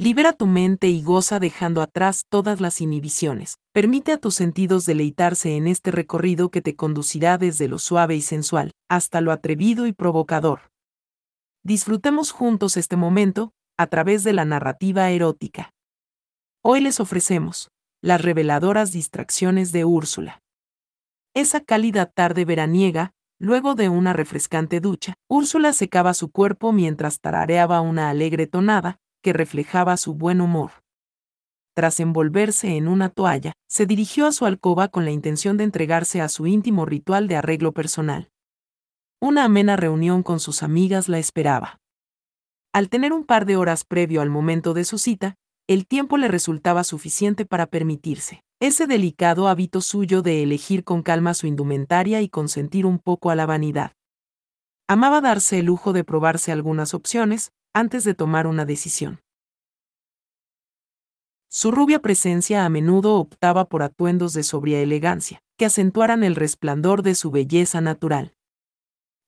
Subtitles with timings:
[0.00, 3.58] Libera tu mente y goza dejando atrás todas las inhibiciones.
[3.72, 8.22] Permite a tus sentidos deleitarse en este recorrido que te conducirá desde lo suave y
[8.22, 10.70] sensual hasta lo atrevido y provocador.
[11.64, 15.72] Disfrutemos juntos este momento a través de la narrativa erótica.
[16.62, 20.40] Hoy les ofrecemos las reveladoras distracciones de Úrsula.
[21.34, 27.80] Esa cálida tarde veraniega, luego de una refrescante ducha, Úrsula secaba su cuerpo mientras tarareaba
[27.80, 30.70] una alegre tonada que reflejaba su buen humor.
[31.74, 36.20] Tras envolverse en una toalla, se dirigió a su alcoba con la intención de entregarse
[36.20, 38.30] a su íntimo ritual de arreglo personal.
[39.20, 41.78] Una amena reunión con sus amigas la esperaba.
[42.72, 45.36] Al tener un par de horas previo al momento de su cita,
[45.68, 51.32] el tiempo le resultaba suficiente para permitirse ese delicado hábito suyo de elegir con calma
[51.34, 53.92] su indumentaria y consentir un poco a la vanidad.
[54.88, 59.20] Amaba darse el lujo de probarse algunas opciones antes de tomar una decisión.
[61.48, 67.02] Su rubia presencia a menudo optaba por atuendos de sobria elegancia, que acentuaran el resplandor
[67.02, 68.34] de su belleza natural.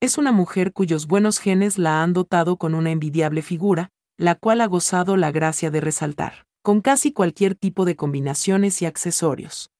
[0.00, 4.62] Es una mujer cuyos buenos genes la han dotado con una envidiable figura, la cual
[4.62, 9.70] ha gozado la gracia de resaltar, con casi cualquier tipo de combinaciones y accesorios.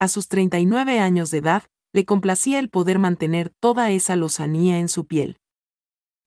[0.00, 4.88] A sus 39 años de edad, le complacía el poder mantener toda esa lozanía en
[4.88, 5.38] su piel.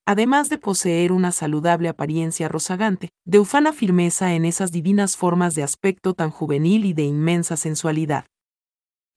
[0.10, 5.62] Además de poseer una saludable apariencia rozagante, de ufana firmeza en esas divinas formas de
[5.62, 8.26] aspecto tan juvenil y de inmensa sensualidad.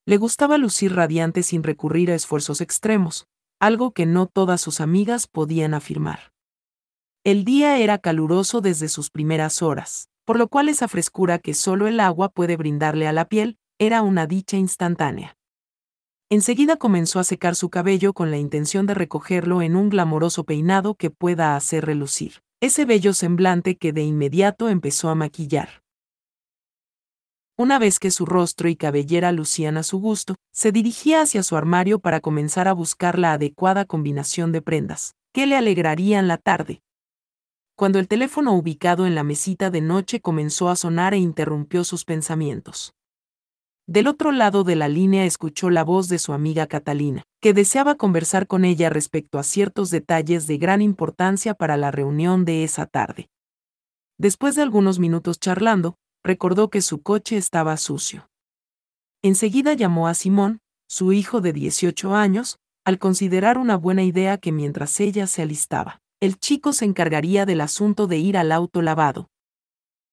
[0.05, 3.25] Le gustaba lucir radiante sin recurrir a esfuerzos extremos,
[3.59, 6.35] algo que no todas sus amigas podían afirmar.
[7.25, 11.87] El día era caluroso desde sus primeras horas, por lo cual esa frescura que solo
[11.87, 15.39] el agua puede brindarle a la piel era una dicha instantánea.
[16.33, 20.95] Enseguida comenzó a secar su cabello con la intención de recogerlo en un glamoroso peinado
[20.95, 25.83] que pueda hacer relucir ese bello semblante que de inmediato empezó a maquillar.
[27.59, 31.55] Una vez que su rostro y cabellera lucían a su gusto, se dirigía hacia su
[31.55, 36.81] armario para comenzar a buscar la adecuada combinación de prendas, que le alegrarían la tarde,
[37.77, 42.07] cuando el teléfono ubicado en la mesita de noche comenzó a sonar e interrumpió sus
[42.07, 42.95] pensamientos.
[43.89, 47.97] Del otro lado de la línea escuchó la voz de su amiga Catalina, que deseaba
[47.97, 52.87] conversar con ella respecto a ciertos detalles de gran importancia para la reunión de esa
[52.87, 53.29] tarde.
[54.19, 58.31] Después de algunos minutos charlando, recordó que su coche estaba sucio.
[59.21, 64.53] Enseguida llamó a Simón, su hijo de 18 años, al considerar una buena idea que
[64.53, 69.29] mientras ella se alistaba, el chico se encargaría del asunto de ir al auto lavado.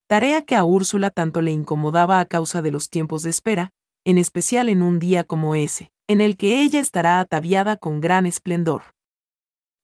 [0.10, 3.70] Tarea que a Úrsula tanto le incomodaba a causa de los tiempos de espera,
[4.04, 8.26] en especial en un día como ese, en el que ella estará ataviada con gran
[8.26, 8.96] esplendor.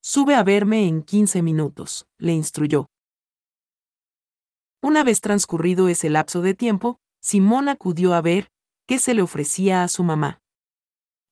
[0.02, 2.88] Sube a verme en 15 minutos, le instruyó.
[4.82, 8.50] Una vez transcurrido ese lapso de tiempo, Simón acudió a ver
[8.88, 10.42] qué se le ofrecía a su mamá.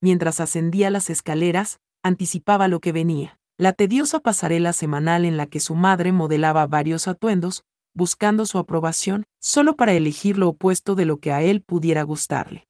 [0.02, 5.60] Mientras ascendía las escaleras, anticipaba lo que venía la tediosa pasarela semanal en la que
[5.60, 11.18] su madre modelaba varios atuendos, buscando su aprobación, solo para elegir lo opuesto de lo
[11.18, 12.68] que a él pudiera gustarle.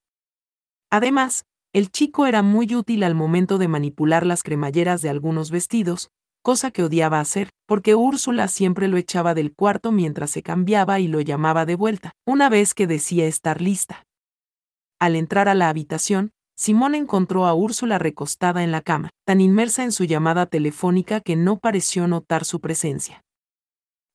[0.90, 6.10] Además, el chico era muy útil al momento de manipular las cremalleras de algunos vestidos,
[6.44, 11.08] cosa que odiaba hacer, porque Úrsula siempre lo echaba del cuarto mientras se cambiaba y
[11.08, 14.06] lo llamaba de vuelta, una vez que decía estar lista.
[15.00, 19.84] Al entrar a la habitación, Simón encontró a Úrsula recostada en la cama, tan inmersa
[19.84, 23.24] en su llamada telefónica que no pareció notar su presencia.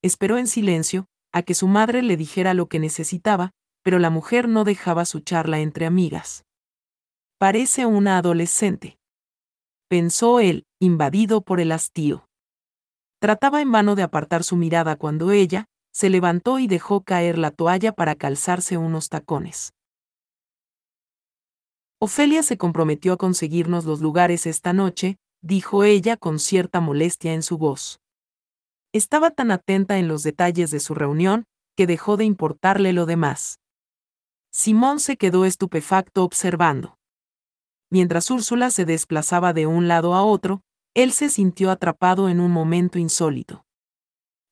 [0.01, 3.51] Esperó en silencio, a que su madre le dijera lo que necesitaba,
[3.83, 6.45] pero la mujer no dejaba su charla entre amigas.
[7.37, 8.97] Parece una adolescente.
[9.87, 12.27] Pensó él, invadido por el hastío.
[13.19, 17.51] Trataba en vano de apartar su mirada cuando ella, se levantó y dejó caer la
[17.51, 19.73] toalla para calzarse unos tacones.
[21.99, 27.43] Ofelia se comprometió a conseguirnos los lugares esta noche, dijo ella con cierta molestia en
[27.43, 27.99] su voz.
[28.91, 31.45] Estaba tan atenta en los detalles de su reunión,
[31.77, 33.59] que dejó de importarle lo demás.
[34.51, 36.97] Simón se quedó estupefacto observando.
[37.91, 40.61] Mientras Úrsula se desplazaba de un lado a otro,
[40.95, 43.63] él se sintió atrapado en un momento insólito.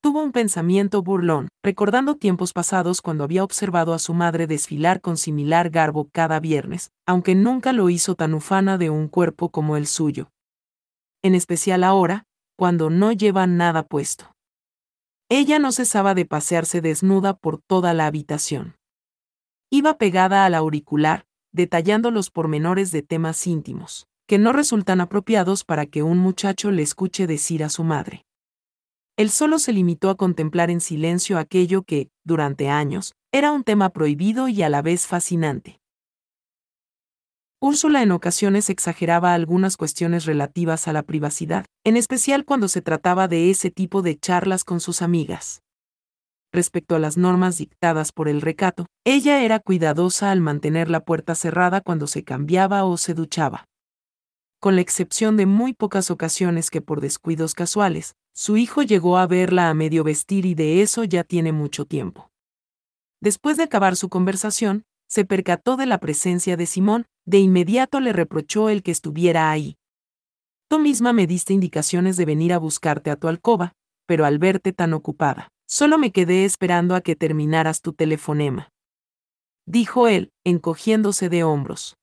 [0.01, 5.17] Tuvo un pensamiento burlón, recordando tiempos pasados cuando había observado a su madre desfilar con
[5.17, 9.87] similar garbo cada viernes, aunque nunca lo hizo tan ufana de un cuerpo como el
[9.87, 10.29] suyo.
[11.23, 12.26] En especial ahora,
[12.57, 14.33] cuando no lleva nada puesto.
[15.29, 18.75] Ella no cesaba de pasearse desnuda por toda la habitación.
[19.69, 25.85] Iba pegada al auricular, detallando los pormenores de temas íntimos, que no resultan apropiados para
[25.85, 28.25] que un muchacho le escuche decir a su madre.
[29.17, 33.89] él solo se limitó a contemplar en silencio aquello que, durante años, era un tema
[33.89, 35.79] prohibido y a la vez fascinante.
[37.59, 43.27] Úrsula en ocasiones exageraba algunas cuestiones relativas a la privacidad, en especial cuando se trataba
[43.27, 45.63] de ese tipo de charlas con sus amigas.
[46.53, 51.33] Respecto a las normas dictadas por el recato, ella era cuidadosa al mantener la puerta
[51.33, 53.65] cerrada cuando se cambiaba o se duchaba.
[54.59, 59.25] Con la excepción de muy pocas ocasiones que por descuidos casuales, su hijo llegó a
[59.25, 62.29] verla a medio vestir y de eso ya tiene mucho tiempo.
[63.19, 68.13] Después de acabar su conversación, se percató de la presencia de Simón, de inmediato le
[68.13, 69.77] reprochó el que estuviera ahí.
[70.69, 73.73] Tú misma me diste indicaciones de venir a buscarte a tu alcoba,
[74.05, 78.69] pero al verte tan ocupada, solo me quedé esperando a que terminaras tu telefonema.
[79.65, 81.97] Dijo él, encogiéndose de hombros.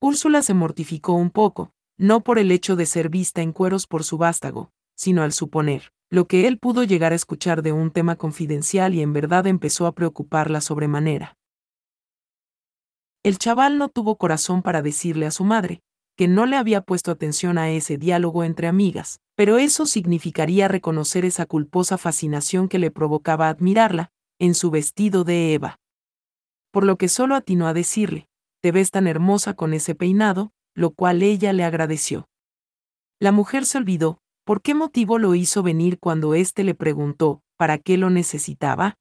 [0.00, 4.04] Úrsula se mortificó un poco, no por el hecho de ser vista en cueros por
[4.04, 8.16] su vástago, sino al suponer, lo que él pudo llegar a escuchar de un tema
[8.16, 11.36] confidencial y en verdad empezó a preocuparla sobremanera.
[13.22, 15.82] El chaval no tuvo corazón para decirle a su madre,
[16.16, 21.24] que no le había puesto atención a ese diálogo entre amigas, pero eso significaría reconocer
[21.24, 25.78] esa culposa fascinación que le provocaba admirarla, en su vestido de Eva.
[26.70, 28.26] Por lo que solo atinó a decirle,
[28.62, 32.28] te ves tan hermosa con ese peinado, lo cual ella le agradeció.
[33.18, 37.76] La mujer se olvidó, ¿por qué motivo lo hizo venir cuando éste le preguntó, ¿para
[37.76, 38.96] qué lo necesitaba?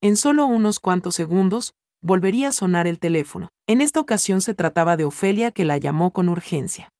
[0.00, 3.48] En solo unos cuantos segundos, volvería a sonar el teléfono.
[3.66, 6.90] En esta ocasión se trataba de Ofelia que la llamó con urgencia.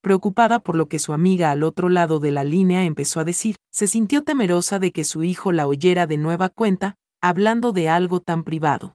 [0.00, 3.56] Preocupada por lo que su amiga al otro lado de la línea empezó a decir,
[3.72, 8.20] se sintió temerosa de que su hijo la oyera de nueva cuenta, hablando de algo
[8.20, 8.94] tan privado.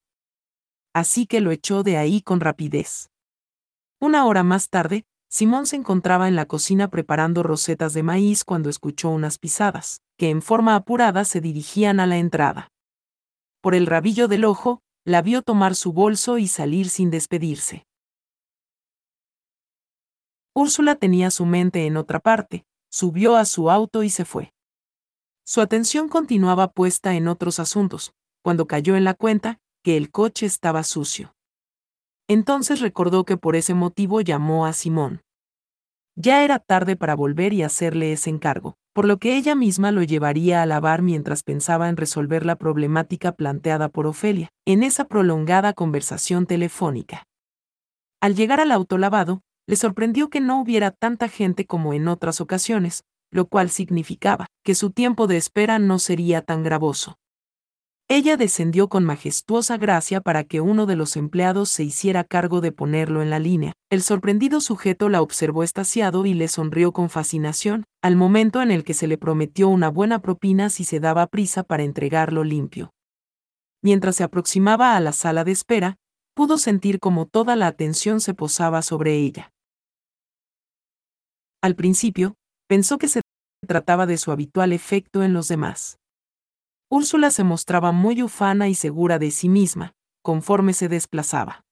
[0.93, 3.09] Así que lo echó de ahí con rapidez.
[3.99, 8.69] Una hora más tarde, Simón se encontraba en la cocina preparando rosetas de maíz cuando
[8.69, 12.69] escuchó unas pisadas, que en forma apurada se dirigían a la entrada.
[13.61, 17.87] Por el rabillo del ojo, la vio tomar su bolso y salir sin despedirse.
[20.53, 24.53] Úrsula tenía su mente en otra parte, subió a su auto y se fue.
[25.43, 28.13] Su atención continuaba puesta en otros asuntos,
[28.43, 31.33] cuando cayó en la cuenta que el coche estaba sucio.
[32.27, 35.21] Entonces recordó que por ese motivo llamó a Simón.
[36.15, 40.03] Ya era tarde para volver y hacerle ese encargo, por lo que ella misma lo
[40.03, 45.73] llevaría a lavar mientras pensaba en resolver la problemática planteada por Ofelia, en esa prolongada
[45.73, 47.23] conversación telefónica.
[48.21, 52.41] Al llegar al auto lavado, le sorprendió que no hubiera tanta gente como en otras
[52.41, 57.15] ocasiones, lo cual significaba que su tiempo de espera no sería tan gravoso.
[58.13, 62.73] Ella descendió con majestuosa gracia para que uno de los empleados se hiciera cargo de
[62.73, 63.71] ponerlo en la línea.
[63.89, 68.83] El sorprendido sujeto la observó estaciado y le sonrió con fascinación, al momento en el
[68.83, 72.91] que se le prometió una buena propina si se daba prisa para entregarlo limpio.
[73.81, 75.95] Mientras se aproximaba a la sala de espera,
[76.35, 79.53] pudo sentir como toda la atención se posaba sobre ella.
[81.61, 82.35] Al principio,
[82.67, 83.21] pensó que se
[83.65, 86.00] trataba de su habitual efecto en los demás.
[86.93, 91.63] Úrsula se mostraba muy ufana y segura de sí misma, conforme se desplazaba.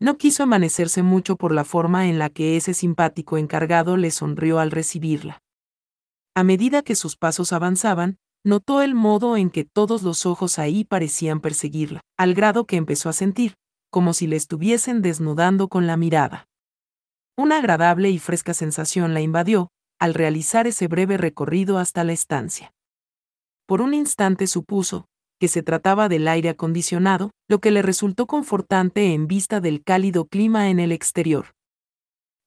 [0.00, 4.58] No quiso amanecerse mucho por la forma en la que ese simpático encargado le sonrió
[4.58, 5.40] al recibirla.
[6.34, 10.82] A medida que sus pasos avanzaban, notó el modo en que todos los ojos ahí
[10.82, 13.54] parecían perseguirla, al grado que empezó a sentir,
[13.88, 16.48] como si le estuviesen desnudando con la mirada.
[17.36, 19.68] Una agradable y fresca sensación la invadió,
[20.00, 22.73] al realizar ese breve recorrido hasta la estancia.
[23.66, 25.06] Por un instante supuso
[25.40, 30.26] que se trataba del aire acondicionado, lo que le resultó confortante en vista del cálido
[30.26, 31.46] clima en el exterior.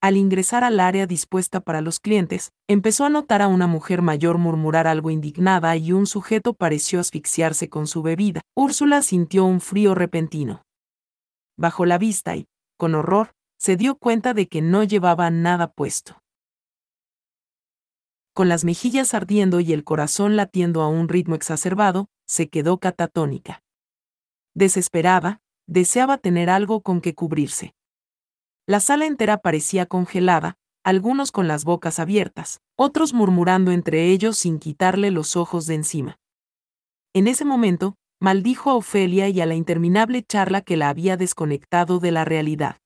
[0.00, 4.38] Al ingresar al área dispuesta para los clientes, empezó a notar a una mujer mayor
[4.38, 8.40] murmurar algo indignada y un sujeto pareció asfixiarse con su bebida.
[8.56, 10.62] Úrsula sintió un frío repentino.
[11.58, 12.46] Bajó la vista y,
[12.78, 16.20] con horror, se dio cuenta de que no llevaba nada puesto
[18.38, 23.64] con las mejillas ardiendo y el corazón latiendo a un ritmo exacerbado, se quedó catatónica.
[24.54, 27.74] Desesperada, deseaba tener algo con que cubrirse.
[28.64, 30.54] La sala entera parecía congelada,
[30.84, 36.20] algunos con las bocas abiertas, otros murmurando entre ellos sin quitarle los ojos de encima.
[37.14, 41.98] En ese momento, maldijo a Ofelia y a la interminable charla que la había desconectado
[41.98, 42.76] de la realidad.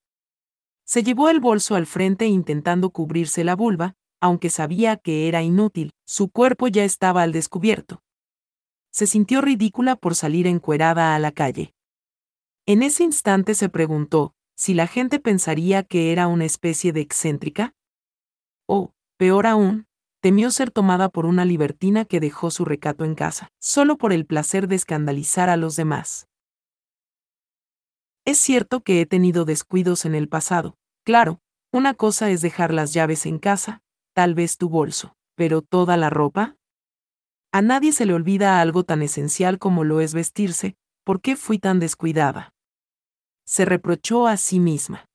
[0.86, 5.90] Se llevó el bolso al frente intentando cubrirse la vulva, aunque sabía que era inútil,
[6.06, 8.02] su cuerpo ya estaba al descubierto.
[8.92, 11.74] Se sintió ridícula por salir encuerada a la calle.
[12.64, 17.74] En ese instante se preguntó si la gente pensaría que era una especie de excéntrica.
[18.68, 19.88] O, peor aún,
[20.20, 24.24] temió ser tomada por una libertina que dejó su recato en casa, solo por el
[24.24, 26.28] placer de escandalizar a los demás.
[28.24, 31.40] Es cierto que he tenido descuidos en el pasado, claro,
[31.72, 33.81] una cosa es dejar las llaves en casa,
[34.12, 36.56] tal vez tu bolso, pero toda la ropa.
[37.52, 41.58] A nadie se le olvida algo tan esencial como lo es vestirse, ¿por qué fui
[41.58, 42.52] tan descuidada?
[43.44, 45.06] Se reprochó a sí misma.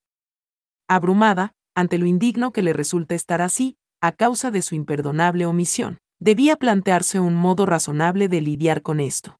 [0.87, 5.99] Abrumada, ante lo indigno que le resulta estar así, a causa de su imperdonable omisión,
[6.19, 9.37] debía plantearse un modo razonable de lidiar con esto.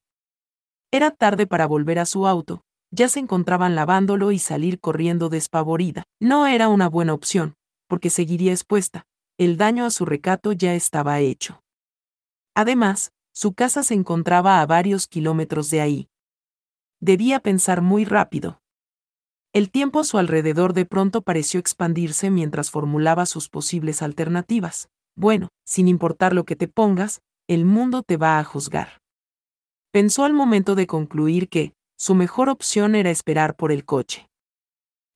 [0.91, 6.03] Era tarde para volver a su auto, ya se encontraban lavándolo y salir corriendo despavorida.
[6.19, 7.55] No era una buena opción,
[7.87, 9.05] porque seguiría expuesta,
[9.37, 11.61] el daño a su recato ya estaba hecho.
[12.55, 16.09] Además, su casa se encontraba a varios kilómetros de ahí.
[16.99, 18.61] Debía pensar muy rápido.
[19.53, 24.89] El tiempo a su alrededor de pronto pareció expandirse mientras formulaba sus posibles alternativas.
[25.15, 29.01] Bueno, sin importar lo que te pongas, el mundo te va a juzgar.
[29.91, 34.29] Pensó al momento de concluir que, su mejor opción era esperar por el coche.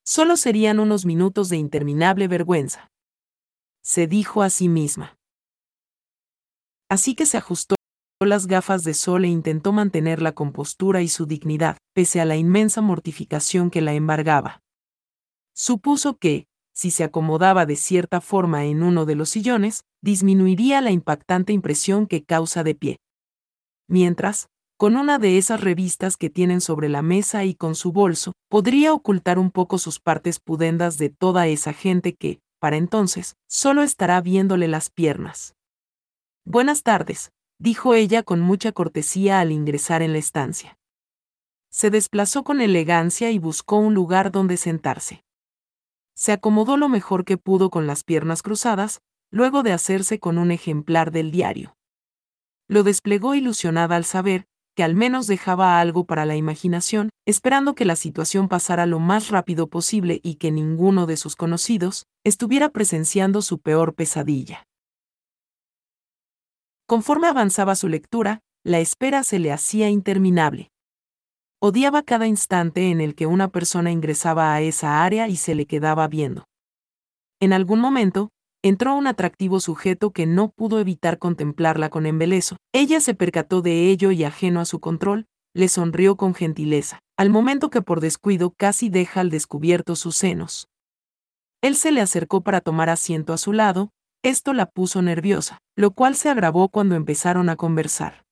[0.03, 2.90] Solo serían unos minutos de interminable vergüenza.
[3.83, 5.17] Se dijo a sí misma.
[6.89, 7.75] Así que se ajustó
[8.25, 12.35] las gafas de sol e intentó mantener la compostura y su dignidad, pese a la
[12.35, 14.61] inmensa mortificación que la embargaba.
[15.55, 20.91] Supuso que, si se acomodaba de cierta forma en uno de los sillones, disminuiría la
[20.91, 22.97] impactante impresión que causa de pie.
[23.87, 24.47] Mientras,
[24.77, 28.93] con una de esas revistas que tienen sobre la mesa y con su bolso, podría
[28.93, 34.21] ocultar un poco sus partes pudendas de toda esa gente que, para entonces, solo estará
[34.21, 35.55] viéndole las piernas.
[36.45, 40.77] Buenas tardes, dijo ella con mucha cortesía al ingresar en la estancia.
[41.71, 45.25] Se desplazó con elegancia y buscó un lugar donde sentarse.
[46.13, 49.01] Se acomodó lo mejor que pudo con las piernas cruzadas,
[49.31, 51.75] luego de hacerse con un ejemplar del diario.
[52.67, 57.85] Lo desplegó ilusionada al saber que al menos dejaba algo para la imaginación, esperando que
[57.85, 63.41] la situación pasara lo más rápido posible y que ninguno de sus conocidos estuviera presenciando
[63.41, 64.63] su peor pesadilla.
[66.87, 70.71] Conforme avanzaba su lectura, la espera se le hacía interminable.
[71.61, 75.67] Odiaba cada instante en el que una persona ingresaba a esa área y se le
[75.67, 76.45] quedaba viendo.
[77.39, 78.29] En algún momento,
[78.63, 82.57] entró un atractivo sujeto que no pudo evitar contemplarla con embeleso.
[82.73, 87.29] Ella se percató de ello y ajeno a su control, le sonrió con gentileza, al
[87.29, 90.67] momento que por descuido casi deja al descubierto sus senos.
[91.61, 93.91] Él se le acercó para tomar asiento a su lado,
[94.23, 98.23] esto la puso nerviosa, lo cual se agravó cuando empezaron a conversar.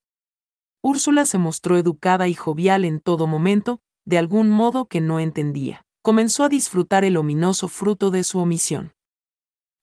[0.82, 5.82] Úrsula se mostró educada y jovial en todo momento, de algún modo que no entendía.
[6.02, 8.94] Comenzó a disfrutar el ominoso fruto de su omisión.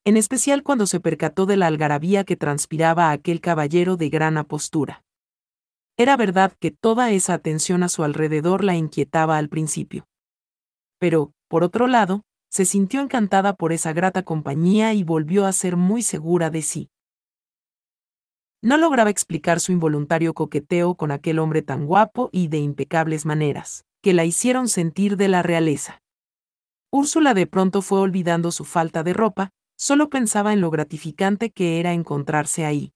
[0.07, 5.03] En especial cuando se percató de la algarabía que transpiraba aquel caballero de gran apostura.
[5.97, 10.07] Era verdad que toda esa atención a su alrededor la inquietaba al principio.
[11.01, 15.77] Pero, por otro lado, se sintió encantada por esa grata compañía y volvió a ser
[15.77, 16.89] muy segura de sí.
[18.63, 23.85] No lograba explicar su involuntario coqueteo con aquel hombre tan guapo y de impecables maneras,
[24.03, 26.01] que la hicieron sentir de la realeza.
[26.93, 31.79] Úrsula de pronto fue olvidando su falta de ropa, solo pensaba en lo gratificante que
[31.81, 32.93] era encontrarse ahí.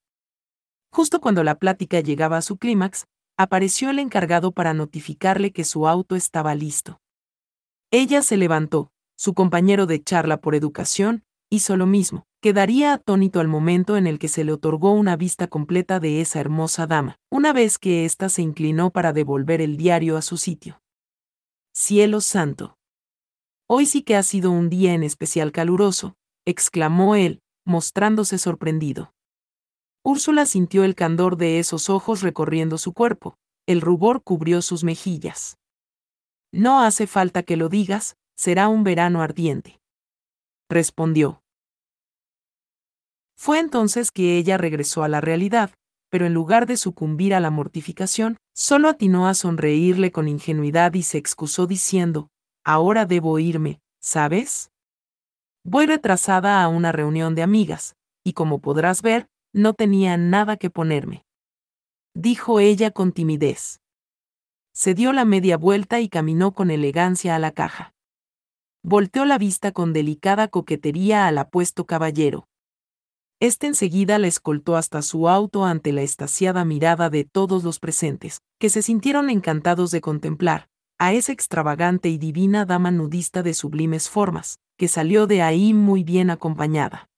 [0.91, 3.07] Justo cuando la plática llegaba a su clímax,
[3.37, 7.01] apareció el encargado para notificarle que su auto estaba listo.
[7.91, 12.25] Ella se levantó, su compañero de charla por educación, hizo lo mismo.
[12.43, 16.41] Quedaría atónito al momento en el que se le otorgó una vista completa de esa
[16.41, 20.81] hermosa dama, una vez que ésta se inclinó para devolver el diario a su sitio.
[21.75, 22.79] Cielo santo.
[23.67, 29.13] Hoy sí que ha sido un día en especial caluroso, exclamó él, mostrándose sorprendido.
[30.03, 35.57] Úrsula sintió el candor de esos ojos recorriendo su cuerpo, el rubor cubrió sus mejillas.
[36.53, 39.81] No hace falta que lo digas, será un verano ardiente.
[40.69, 41.43] Respondió.
[43.37, 45.71] Fue entonces que ella regresó a la realidad,
[46.11, 51.03] pero en lugar de sucumbir a la mortificación, solo atinó a sonreírle con ingenuidad y
[51.03, 52.29] se excusó diciendo,
[52.65, 54.70] Ahora debo irme, ¿sabes?
[55.65, 60.71] Voy retrasada a una reunión de amigas, y como podrás ver, no tenía nada que
[60.71, 61.25] ponerme.
[62.15, 63.81] Dijo ella con timidez.
[64.73, 67.93] Se dio la media vuelta y caminó con elegancia a la caja.
[68.83, 72.49] Volteó la vista con delicada coquetería al apuesto caballero.
[73.39, 78.41] Este enseguida la escoltó hasta su auto ante la estaciada mirada de todos los presentes,
[78.59, 84.11] que se sintieron encantados de contemplar a esa extravagante y divina dama nudista de sublimes
[84.11, 87.11] formas, que salió de ahí muy bien acompañada.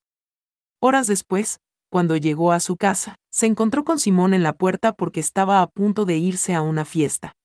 [0.81, 1.61] Horas después,
[1.93, 5.69] cuando llegó a su casa, se encontró con Simón en la puerta porque estaba a
[5.69, 7.37] punto de irse a una fiesta.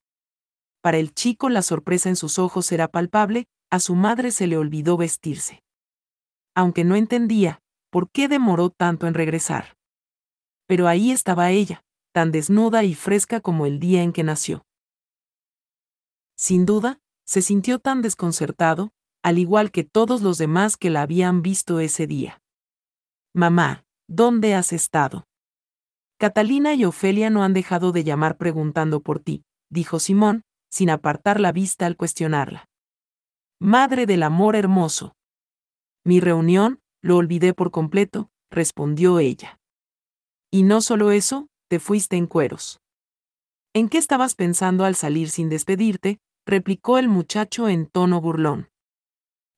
[0.82, 4.58] Para el chico la sorpresa en sus ojos era palpable, a su madre se le
[4.58, 5.62] olvidó vestirse.
[6.56, 7.60] Aunque no entendía,
[7.92, 9.76] por qué demoró tanto en regresar.
[10.66, 14.66] Pero ahí estaba ella, tan desnuda y fresca como el día en que nació.
[16.36, 18.90] Sin duda, se sintió tan desconcertado,
[19.28, 22.42] al igual que todos los demás que la habían visto ese día.
[23.34, 25.26] Mamá, ¿dónde has estado?
[26.18, 31.42] Catalina y Ofelia no han dejado de llamar preguntando por ti, dijo Simón, sin apartar
[31.42, 32.70] la vista al cuestionarla.
[33.60, 35.18] Madre del amor hermoso.
[36.06, 39.60] Mi reunión, lo olvidé por completo, respondió ella.
[40.50, 42.80] Y no solo eso, te fuiste en cueros.
[43.74, 46.18] ¿En qué estabas pensando al salir sin despedirte?
[46.46, 48.70] replicó el muchacho en tono burlón.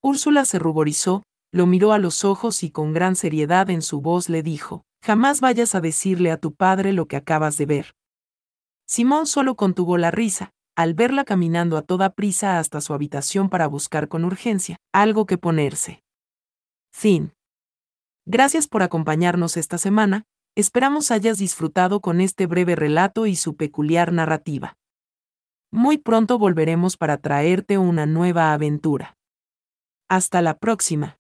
[0.02, 4.30] Úrsula se ruborizó, lo miró a los ojos y con gran seriedad en su voz
[4.30, 7.96] le dijo, Jamás vayas a decirle a tu padre lo que acabas de ver.
[8.86, 13.68] Simón solo contuvo la risa, al verla caminando a toda prisa hasta su habitación para
[13.68, 16.04] buscar con urgencia algo que ponerse.
[16.92, 17.34] Fin.
[18.26, 20.24] Gracias por acompañarnos esta semana,
[20.56, 24.78] esperamos hayas disfrutado con este breve relato y su peculiar narrativa.
[25.72, 29.19] Muy pronto volveremos para traerte una nueva aventura.
[30.10, 31.19] Hasta la próxima.